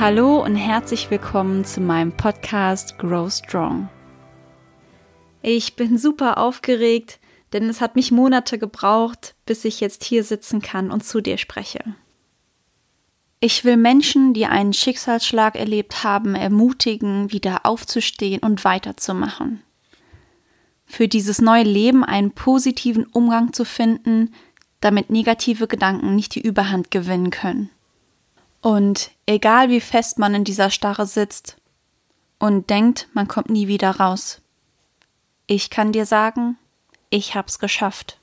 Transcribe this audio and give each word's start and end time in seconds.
Hallo 0.00 0.42
und 0.42 0.56
herzlich 0.56 1.10
willkommen 1.10 1.66
zu 1.66 1.82
meinem 1.82 2.12
Podcast 2.12 2.98
Grow 2.98 3.30
Strong. 3.30 3.90
Ich 5.42 5.76
bin 5.76 5.98
super 5.98 6.38
aufgeregt, 6.38 7.20
denn 7.52 7.64
es 7.64 7.82
hat 7.82 7.96
mich 7.96 8.10
Monate 8.10 8.58
gebraucht, 8.58 9.34
bis 9.44 9.62
ich 9.66 9.78
jetzt 9.78 10.02
hier 10.02 10.24
sitzen 10.24 10.62
kann 10.62 10.90
und 10.90 11.04
zu 11.04 11.20
dir 11.20 11.36
spreche. 11.36 11.84
Ich 13.40 13.62
will 13.66 13.76
Menschen, 13.76 14.32
die 14.32 14.46
einen 14.46 14.72
Schicksalsschlag 14.72 15.54
erlebt 15.54 16.02
haben, 16.02 16.34
ermutigen, 16.34 17.30
wieder 17.30 17.66
aufzustehen 17.66 18.40
und 18.40 18.64
weiterzumachen. 18.64 19.62
Für 20.86 21.08
dieses 21.08 21.42
neue 21.42 21.64
Leben 21.64 22.04
einen 22.04 22.30
positiven 22.30 23.04
Umgang 23.04 23.52
zu 23.52 23.66
finden, 23.66 24.32
damit 24.80 25.10
negative 25.10 25.66
Gedanken 25.66 26.16
nicht 26.16 26.36
die 26.36 26.40
Überhand 26.40 26.90
gewinnen 26.90 27.28
können. 27.28 27.68
Und 28.60 29.10
egal 29.26 29.70
wie 29.70 29.80
fest 29.80 30.18
man 30.18 30.34
in 30.34 30.44
dieser 30.44 30.70
Starre 30.70 31.06
sitzt 31.06 31.56
und 32.38 32.70
denkt, 32.70 33.08
man 33.14 33.28
kommt 33.28 33.50
nie 33.50 33.68
wieder 33.68 33.90
raus. 33.90 34.40
Ich 35.46 35.70
kann 35.70 35.92
dir 35.92 36.06
sagen, 36.06 36.58
ich 37.08 37.34
hab's 37.34 37.58
geschafft. 37.58 38.18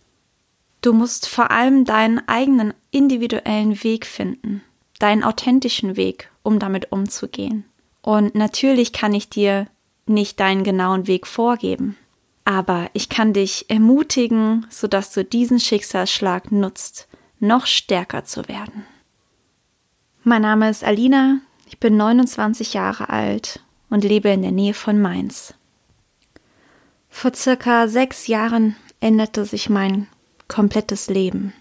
Du 0.81 0.93
musst 0.93 1.27
vor 1.27 1.51
allem 1.51 1.85
deinen 1.85 2.27
eigenen 2.27 2.73
individuellen 2.91 3.83
Weg 3.83 4.05
finden, 4.05 4.61
deinen 4.99 5.23
authentischen 5.23 5.97
Weg, 5.97 6.31
um 6.43 6.59
damit 6.59 6.91
umzugehen. 6.91 7.66
Und 8.01 8.35
natürlich 8.35 8.94
kann 8.94 9.13
ich 9.13 9.29
dir 9.29 9.67
nicht 10.05 10.39
deinen 10.39 10.63
genauen 10.63 11.07
Weg 11.07 11.27
vorgeben, 11.27 11.97
aber 12.45 12.89
ich 12.94 13.09
kann 13.09 13.33
dich 13.33 13.69
ermutigen, 13.69 14.66
sodass 14.69 15.11
du 15.11 15.25
diesen 15.25 15.59
Schicksalsschlag 15.59 16.51
nutzt, 16.51 17.09
noch 17.39 17.66
stärker 17.66 18.23
zu 18.23 18.47
werden. 18.47 18.85
Mein 20.28 20.42
Name 20.42 20.70
ist 20.70 20.83
Alina, 20.83 21.39
ich 21.67 21.80
bin 21.80 21.95
29 21.95 22.73
Jahre 22.73 23.08
alt 23.08 23.61
und 23.89 24.03
lebe 24.03 24.28
in 24.28 24.42
der 24.42 24.52
Nähe 24.52 24.73
von 24.73 25.02
Mainz. 25.02 25.53
Vor 27.09 27.34
circa 27.34 27.88
sechs 27.88 28.28
Jahren 28.28 28.75
änderte 29.00 29.45
sich 29.45 29.69
mein 29.69 30.08
komplettes 30.50 31.08
Leben. 31.08 31.53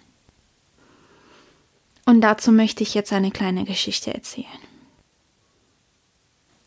Und 2.06 2.23
dazu 2.23 2.50
möchte 2.50 2.83
ich 2.83 2.95
jetzt 2.95 3.12
eine 3.12 3.31
kleine 3.31 3.64
Geschichte 3.67 4.12
erzählen. 4.12 4.48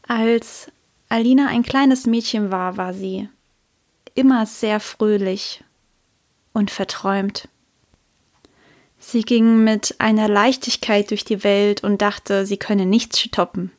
Als 0.07 0.71
Alina 1.09 1.47
ein 1.47 1.63
kleines 1.63 2.05
Mädchen 2.05 2.49
war, 2.49 2.77
war 2.77 2.93
sie 2.93 3.27
immer 4.15 4.45
sehr 4.45 4.79
fröhlich 4.79 5.65
und 6.53 6.71
verträumt. 6.71 7.49
Sie 8.99 9.21
ging 9.21 9.63
mit 9.63 9.95
einer 9.99 10.27
Leichtigkeit 10.27 11.09
durch 11.09 11.23
die 11.23 11.43
Welt 11.43 11.83
und 11.83 12.01
dachte, 12.01 12.45
sie 12.45 12.57
könne 12.57 12.85
nichts 12.85 13.19
stoppen. 13.19 13.71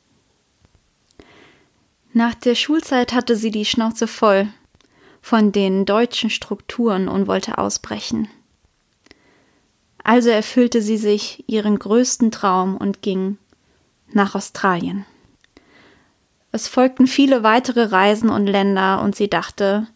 Nach 2.13 2.35
der 2.35 2.55
Schulzeit 2.55 3.13
hatte 3.13 3.37
sie 3.37 3.51
die 3.51 3.67
Schnauze 3.67 4.09
voll 4.09 4.49
von 5.23 5.53
den 5.53 5.85
deutschen 5.85 6.31
Strukturen 6.31 7.07
und 7.07 7.29
wollte 7.29 7.59
ausbrechen. 7.59 8.29
Also 10.03 10.31
erfüllte 10.31 10.81
sie 10.81 10.97
sich 10.97 11.45
ihren 11.47 11.79
größten 11.79 12.31
Traum 12.31 12.77
und 12.77 13.03
ging 13.03 13.37
nach 14.13 14.35
Australien. 14.35 15.05
Es 16.53 16.67
folgten 16.67 17.07
viele 17.07 17.43
weitere 17.43 17.85
Reisen 17.85 18.31
und 18.31 18.47
Länder 18.47 19.03
und 19.03 19.15
sie 19.15 19.29
dachte, 19.29 19.87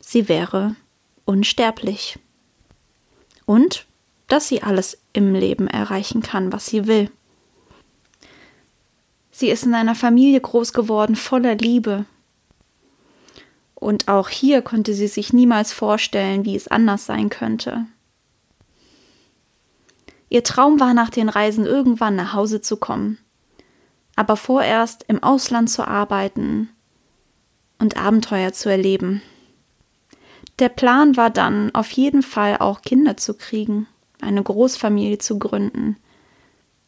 sie 0.00 0.28
wäre 0.28 0.74
unsterblich. 1.24 2.18
Und 3.44 3.86
dass 4.28 4.48
sie 4.48 4.62
alles 4.62 4.98
im 5.12 5.34
Leben 5.34 5.68
erreichen 5.68 6.22
kann, 6.22 6.52
was 6.52 6.66
sie 6.66 6.86
will. 6.86 7.10
Sie 9.30 9.48
ist 9.48 9.64
in 9.64 9.74
einer 9.74 9.94
Familie 9.94 10.40
groß 10.40 10.72
geworden 10.72 11.14
voller 11.14 11.54
Liebe. 11.54 12.06
Und 13.74 14.08
auch 14.08 14.28
hier 14.30 14.62
konnte 14.62 14.94
sie 14.94 15.06
sich 15.06 15.32
niemals 15.32 15.72
vorstellen, 15.72 16.44
wie 16.44 16.56
es 16.56 16.68
anders 16.68 17.06
sein 17.06 17.28
könnte. 17.28 17.86
Ihr 20.28 20.42
Traum 20.42 20.80
war 20.80 20.94
nach 20.94 21.10
den 21.10 21.28
Reisen 21.28 21.66
irgendwann 21.66 22.16
nach 22.16 22.32
Hause 22.32 22.60
zu 22.60 22.78
kommen, 22.78 23.18
aber 24.16 24.36
vorerst 24.36 25.04
im 25.06 25.22
Ausland 25.22 25.70
zu 25.70 25.86
arbeiten 25.86 26.70
und 27.78 27.96
Abenteuer 27.96 28.52
zu 28.52 28.70
erleben. 28.70 29.22
Der 30.58 30.70
Plan 30.70 31.16
war 31.16 31.30
dann, 31.30 31.72
auf 31.74 31.90
jeden 31.92 32.22
Fall 32.22 32.56
auch 32.56 32.80
Kinder 32.80 33.16
zu 33.18 33.34
kriegen 33.34 33.86
eine 34.20 34.42
Großfamilie 34.42 35.18
zu 35.18 35.38
gründen, 35.38 35.96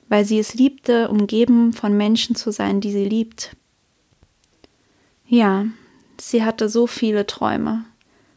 weil 0.09 0.25
sie 0.25 0.39
es 0.39 0.55
liebte, 0.55 1.09
umgeben 1.09 1.73
von 1.73 1.97
Menschen 1.97 2.35
zu 2.35 2.51
sein, 2.51 2.81
die 2.81 2.93
sie 2.93 3.05
liebt. 3.05 3.57
Ja, 5.27 5.67
sie 6.19 6.45
hatte 6.45 6.69
so 6.69 6.87
viele 6.87 7.27
Träume. 7.27 7.85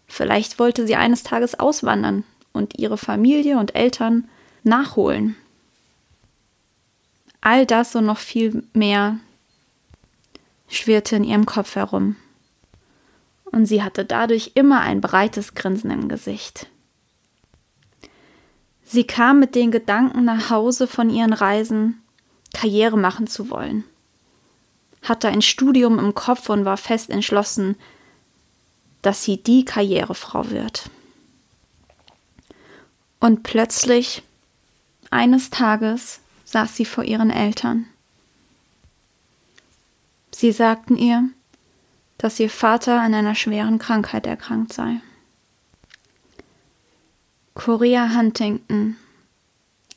Vielleicht 0.07 0.59
wollte 0.59 0.85
sie 0.85 0.95
eines 0.95 1.23
Tages 1.23 1.59
auswandern 1.59 2.25
und 2.51 2.77
ihre 2.77 2.97
Familie 2.97 3.57
und 3.57 3.75
Eltern 3.75 4.27
nachholen. 4.63 5.37
All 7.39 7.65
das 7.65 7.95
und 7.95 8.05
noch 8.05 8.19
viel 8.19 8.63
mehr 8.73 9.19
schwirrte 10.67 11.15
in 11.15 11.23
ihrem 11.23 11.45
Kopf 11.45 11.75
herum. 11.75 12.15
Und 13.45 13.65
sie 13.65 13.83
hatte 13.83 14.05
dadurch 14.05 14.51
immer 14.55 14.81
ein 14.81 15.01
breites 15.01 15.55
Grinsen 15.55 15.91
im 15.91 16.07
Gesicht. 16.07 16.67
Sie 18.91 19.05
kam 19.05 19.39
mit 19.39 19.55
den 19.55 19.71
Gedanken 19.71 20.25
nach 20.25 20.49
Hause 20.49 20.85
von 20.85 21.09
ihren 21.09 21.31
Reisen, 21.31 22.03
Karriere 22.53 22.97
machen 22.97 23.25
zu 23.25 23.49
wollen, 23.49 23.85
hatte 25.01 25.29
ein 25.29 25.41
Studium 25.41 25.97
im 25.97 26.13
Kopf 26.13 26.49
und 26.49 26.65
war 26.65 26.75
fest 26.75 27.09
entschlossen, 27.09 27.77
dass 29.01 29.23
sie 29.23 29.41
die 29.41 29.63
Karrierefrau 29.63 30.49
wird. 30.49 30.89
Und 33.21 33.43
plötzlich, 33.43 34.23
eines 35.09 35.51
Tages, 35.51 36.19
saß 36.43 36.75
sie 36.75 36.83
vor 36.83 37.05
ihren 37.05 37.29
Eltern. 37.29 37.85
Sie 40.35 40.51
sagten 40.51 40.97
ihr, 40.97 41.29
dass 42.17 42.41
ihr 42.41 42.49
Vater 42.49 42.99
an 42.99 43.13
einer 43.13 43.35
schweren 43.35 43.79
Krankheit 43.79 44.27
erkrankt 44.27 44.73
sei. 44.73 44.99
Chorea 47.53 48.15
Huntington. 48.15 48.95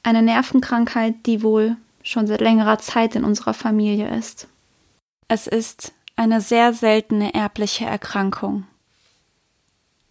Eine 0.02 0.22
Nervenkrankheit, 0.22 1.14
die 1.26 1.42
wohl 1.42 1.76
schon 2.02 2.26
seit 2.26 2.40
längerer 2.40 2.78
Zeit 2.78 3.14
in 3.14 3.24
unserer 3.24 3.54
Familie 3.54 4.14
ist. 4.16 4.48
Es 5.28 5.46
ist 5.46 5.92
eine 6.16 6.40
sehr 6.40 6.74
seltene 6.74 7.32
erbliche 7.32 7.86
Erkrankung. 7.86 8.64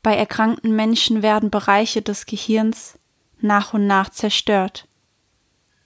Bei 0.01 0.15
erkrankten 0.15 0.75
Menschen 0.75 1.21
werden 1.21 1.49
Bereiche 1.49 2.01
des 2.01 2.25
Gehirns 2.25 2.97
nach 3.39 3.73
und 3.73 3.87
nach 3.87 4.09
zerstört, 4.09 4.87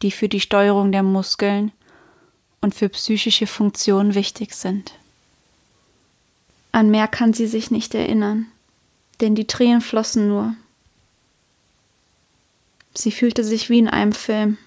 die 0.02 0.12
für 0.12 0.30
die 0.30 0.40
Steuerung 0.40 0.92
der 0.92 1.04
Muskeln 1.04 1.72
und 2.62 2.74
für 2.74 2.90
psychische 2.90 3.48
Funktionen 3.48 4.16
wichtig 4.16 4.54
sind. 4.54 4.94
An 6.72 6.90
mehr 6.90 7.08
kann 7.08 7.34
sie 7.34 7.48
sich 7.48 7.72
nicht 7.72 7.94
erinnern, 7.94 8.48
denn 9.22 9.36
die 9.36 9.48
Tränen 9.48 9.82
flossen 9.82 10.28
nur, 10.28 10.56
Sie 12.98 13.12
fühlte 13.12 13.44
sich 13.44 13.70
wie 13.70 13.78
in 13.78 13.88
einem 13.88 14.12
Film. 14.12 14.58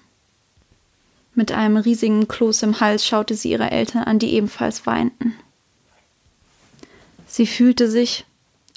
Mit 1.35 1.51
einem 1.51 1.75
riesigen 1.75 2.29
Kloß 2.29 2.63
im 2.63 2.79
Hals 2.79 3.05
schaute 3.05 3.35
sie 3.35 3.51
ihre 3.51 3.71
Eltern 3.71 4.05
an, 4.05 4.19
die 4.19 4.33
ebenfalls 4.33 4.85
weinten. 4.85 5.35
Sie 7.27 7.45
fühlte 7.45 7.91
sich, 7.91 8.25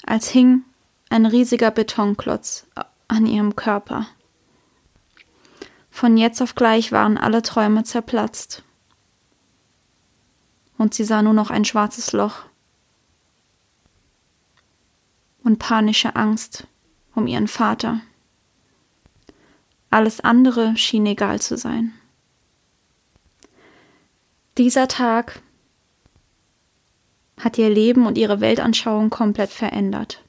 als 0.05 0.27
hing 0.27 0.63
ein 1.09 1.25
riesiger 1.25 1.71
Betonklotz 1.71 2.67
an 3.07 3.25
ihrem 3.25 3.55
Körper. 3.55 4.07
Von 5.89 6.17
jetzt 6.17 6.41
auf 6.41 6.55
gleich 6.55 6.91
waren 6.91 7.17
alle 7.17 7.41
Träume 7.41 7.85
zerplatzt. 7.85 8.61
Und 10.77 10.93
sie 10.93 11.05
sah 11.05 11.21
nur 11.21 11.33
noch 11.33 11.49
ein 11.49 11.63
schwarzes 11.63 12.11
Loch 12.11 12.43
und 15.43 15.59
panische 15.59 16.17
Angst 16.17 16.67
um 17.13 17.25
ihren 17.25 17.47
Vater. 17.47 18.01
Alles 19.95 20.19
andere 20.19 20.75
schien 20.75 21.05
egal 21.05 21.39
zu 21.39 21.55
sein. 21.55 21.93
Dieser 24.57 24.89
Tag 24.89 25.39
hat 27.39 27.57
ihr 27.57 27.69
Leben 27.69 28.05
und 28.05 28.17
ihre 28.17 28.41
Weltanschauung 28.41 29.09
komplett 29.09 29.51
verändert. 29.51 30.21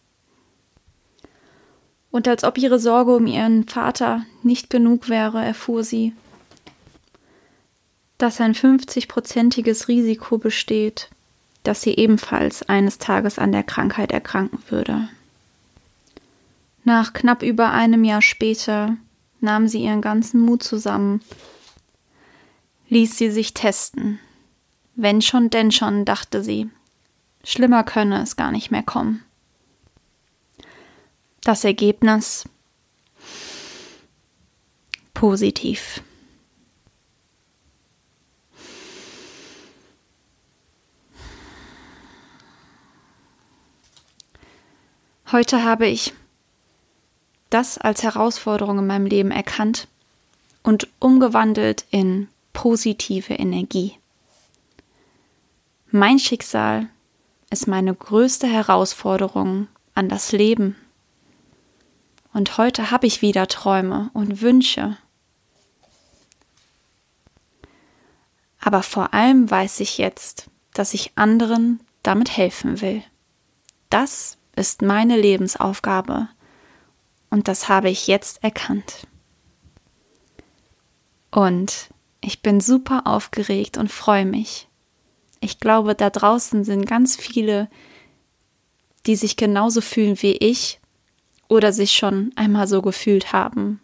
Und 2.13 2.29
als 2.29 2.45
ob 2.45 2.59
ihre 2.59 2.79
Sorge 2.79 3.17
um 3.17 3.27
ihren 3.27 3.67
Vater 3.67 4.25
nicht 4.45 4.71
genug 4.71 5.09
wäre, 5.09 5.45
erfuhr 5.45 5.83
sie, 5.83 6.13
dass 8.19 8.41
ein 8.41 8.55
50-prozentiges 8.55 9.89
Risiko 9.89 10.39
besteht, 10.39 11.11
dass 11.65 11.83
sie 11.83 11.97
ebenfalls 11.97 12.63
eines 12.69 12.99
Tages 12.99 13.37
an 13.41 13.51
der 13.51 13.65
Krankheit 13.65 14.13
erkranken 14.13 14.61
würde. 14.69 15.09
Nach 16.85 17.13
knapp 17.13 17.43
über 17.43 17.73
einem 17.73 18.05
Jahr 18.05 18.23
später 18.23 18.97
nahm 19.47 19.69
sie 19.69 19.83
ihren 19.85 20.03
ganzen 20.03 20.41
Mut 20.41 20.63
zusammen, 20.63 21.23
ließ 22.89 23.17
sie 23.17 23.31
sich 23.31 23.55
testen. 23.55 24.19
Wenn 24.97 25.23
schon, 25.23 25.51
denn 25.51 25.71
schon, 25.71 26.05
dachte 26.05 26.43
sie. 26.43 26.69
Schlimmer 27.45 27.85
könne 27.85 28.21
es 28.23 28.35
gar 28.35 28.51
nicht 28.51 28.71
mehr 28.73 28.83
kommen. 28.83 29.25
Das 31.43 31.63
Ergebnis 31.63 32.49
positiv. 35.15 36.03
Heute 45.31 45.63
habe 45.63 45.87
ich 45.87 46.13
das 47.51 47.79
als 47.79 48.03
Herausforderung 48.03 48.79
in 48.79 48.87
meinem 48.87 49.07
Leben 49.07 49.31
erkannt 49.31 49.89
und 50.63 50.89
umgewandelt 50.99 51.85
in 51.91 52.29
positive 52.53 53.35
Energie. 53.35 53.99
Mein 55.91 56.19
Schicksal 56.19 56.89
ist 57.51 57.69
meine 57.69 57.95
größte 57.95 58.47
Herausforderung 58.47 59.69
an 59.95 60.09
das 60.09 60.33
Leben. 60.33 60.77
Und 62.33 62.59
heute 62.59 62.91
habe 62.91 63.07
ich 63.07 63.23
wieder 63.23 63.47
Träume 63.47 64.11
und 64.13 64.43
Wünsche. 64.43 64.99
Aber 68.61 68.83
vor 68.83 69.15
allem 69.15 69.51
weiß 69.51 69.81
ich 69.81 69.97
jetzt, 69.97 70.51
dass 70.75 70.93
ich 70.93 71.13
anderen 71.15 71.81
damit 72.03 72.37
helfen 72.37 72.81
will. 72.81 73.03
Das 73.91 74.37
ist 74.57 74.83
meine 74.83 75.17
Lebensaufgabe 75.17 76.29
und 77.31 77.49
das 77.49 77.69
habe 77.69 77.91
ich 77.91 78.07
jetzt 78.07 78.43
erkannt. 78.43 79.07
Und 81.31 81.91
ich 82.21 82.43
bin 82.43 82.61
super 82.61 83.07
aufgeregt 83.07 83.77
und 83.77 83.91
freue 83.91 84.25
mich. 84.25 84.69
Ich 85.41 85.61
glaube, 85.61 85.95
da 85.95 86.11
draußen 86.11 86.65
sind 86.65 86.87
ganz 86.87 87.17
viele, 87.17 87.69
die 89.07 89.17
sich 89.17 89.37
genauso 89.37 89.81
fühlen 89.81 90.21
wie 90.23 90.33
ich 90.33 90.81
oder 91.49 91.73
sich 91.73 91.93
schon 91.93 92.33
einmal 92.37 92.67
so 92.67 92.83
gefühlt 92.83 93.33
haben 93.33 93.81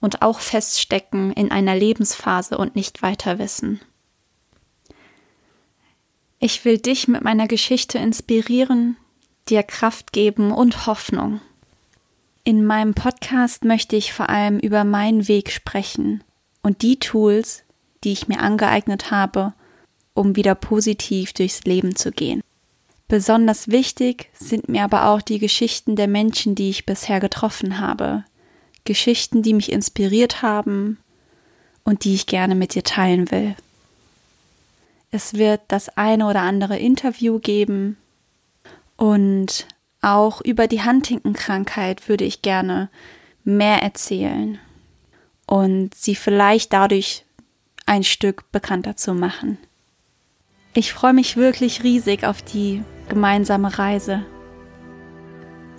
und 0.00 0.20
auch 0.20 0.40
feststecken 0.40 1.32
in 1.32 1.50
einer 1.50 1.76
Lebensphase 1.76 2.58
und 2.58 2.74
nicht 2.74 3.02
weiter 3.02 3.38
wissen. 3.38 3.80
Ich 6.40 6.64
will 6.64 6.78
dich 6.78 7.06
mit 7.06 7.22
meiner 7.22 7.46
Geschichte 7.46 7.98
inspirieren, 7.98 8.96
dir 9.48 9.62
Kraft 9.62 10.12
geben 10.12 10.50
und 10.50 10.86
Hoffnung. 10.86 11.40
In 12.44 12.64
meinem 12.64 12.94
Podcast 12.94 13.64
möchte 13.64 13.94
ich 13.94 14.12
vor 14.12 14.28
allem 14.28 14.58
über 14.58 14.82
meinen 14.82 15.28
Weg 15.28 15.52
sprechen 15.52 16.24
und 16.60 16.82
die 16.82 16.98
Tools, 16.98 17.62
die 18.02 18.10
ich 18.10 18.26
mir 18.26 18.40
angeeignet 18.40 19.12
habe, 19.12 19.52
um 20.12 20.34
wieder 20.34 20.56
positiv 20.56 21.32
durchs 21.34 21.62
Leben 21.62 21.94
zu 21.94 22.10
gehen. 22.10 22.42
Besonders 23.06 23.68
wichtig 23.68 24.28
sind 24.32 24.68
mir 24.68 24.82
aber 24.82 25.06
auch 25.06 25.22
die 25.22 25.38
Geschichten 25.38 25.94
der 25.94 26.08
Menschen, 26.08 26.56
die 26.56 26.70
ich 26.70 26.84
bisher 26.84 27.20
getroffen 27.20 27.78
habe. 27.78 28.24
Geschichten, 28.84 29.42
die 29.42 29.54
mich 29.54 29.70
inspiriert 29.70 30.42
haben 30.42 30.98
und 31.84 32.02
die 32.02 32.14
ich 32.14 32.26
gerne 32.26 32.56
mit 32.56 32.74
dir 32.74 32.82
teilen 32.82 33.30
will. 33.30 33.54
Es 35.12 35.34
wird 35.34 35.60
das 35.68 35.90
eine 35.90 36.26
oder 36.26 36.40
andere 36.40 36.76
Interview 36.76 37.38
geben 37.38 37.98
und 38.96 39.68
auch 40.02 40.40
über 40.42 40.66
die 40.66 40.82
Huntington-Krankheit 40.82 42.08
würde 42.08 42.24
ich 42.24 42.42
gerne 42.42 42.90
mehr 43.44 43.82
erzählen 43.82 44.58
und 45.46 45.94
sie 45.94 46.14
vielleicht 46.14 46.72
dadurch 46.72 47.24
ein 47.86 48.04
Stück 48.04 48.50
bekannter 48.52 48.96
zu 48.96 49.14
machen. 49.14 49.58
Ich 50.74 50.92
freue 50.92 51.12
mich 51.12 51.36
wirklich 51.36 51.82
riesig 51.82 52.24
auf 52.24 52.42
die 52.42 52.82
gemeinsame 53.08 53.78
Reise. 53.78 54.24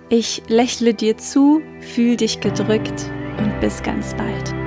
Ich 0.08 0.42
lächle 0.48 0.94
dir 0.94 1.16
zu, 1.18 1.60
fühl 1.80 2.16
dich 2.16 2.40
gedrückt 2.40 3.10
und 3.38 3.60
bis 3.60 3.82
ganz 3.82 4.14
bald. 4.14 4.63